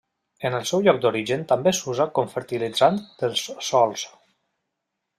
[0.47, 4.11] En el seu lloc d'origen també s'usa com fertilitzant dels sòls.